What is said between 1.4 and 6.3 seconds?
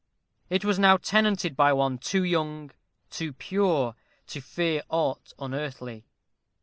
by one too young, too pure, to fear aught unearthly.